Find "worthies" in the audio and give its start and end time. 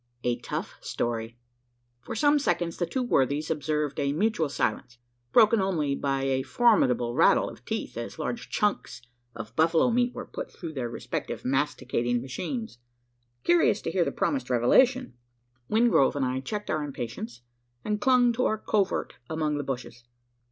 3.03-3.51